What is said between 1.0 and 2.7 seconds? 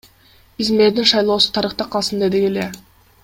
шайлоосу тарыхта калсын дедик эле.